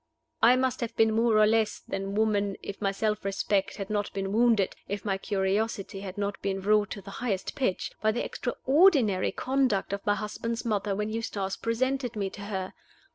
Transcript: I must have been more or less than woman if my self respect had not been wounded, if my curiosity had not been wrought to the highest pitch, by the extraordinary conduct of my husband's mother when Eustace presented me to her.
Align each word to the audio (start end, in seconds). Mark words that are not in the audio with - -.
I 0.41 0.55
must 0.55 0.81
have 0.81 0.95
been 0.95 1.13
more 1.13 1.37
or 1.37 1.45
less 1.45 1.79
than 1.81 2.15
woman 2.15 2.57
if 2.63 2.81
my 2.81 2.91
self 2.91 3.23
respect 3.23 3.75
had 3.75 3.91
not 3.91 4.11
been 4.13 4.31
wounded, 4.33 4.75
if 4.87 5.05
my 5.05 5.19
curiosity 5.19 5.99
had 5.99 6.17
not 6.17 6.41
been 6.41 6.59
wrought 6.59 6.89
to 6.93 7.03
the 7.03 7.11
highest 7.21 7.53
pitch, 7.53 7.91
by 8.01 8.11
the 8.11 8.25
extraordinary 8.25 9.31
conduct 9.31 9.93
of 9.93 10.03
my 10.03 10.15
husband's 10.15 10.65
mother 10.65 10.95
when 10.95 11.09
Eustace 11.11 11.55
presented 11.55 12.15
me 12.15 12.31
to 12.31 12.41
her. 12.41 12.73